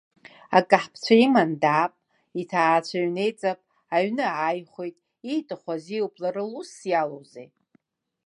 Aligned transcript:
Акаҳԥцәа 0.57 1.15
иманы 1.25 1.57
даап, 1.63 1.93
иҭаацәа 2.41 2.97
ҩнеиҵап, 3.03 3.59
аҩны 3.95 4.25
ааихәеит, 4.29 4.95
ииҭаху 5.31 5.71
азиуп, 5.75 6.13
лара 6.21 6.43
лусс 6.51 6.77
иалоузеи! 6.91 7.47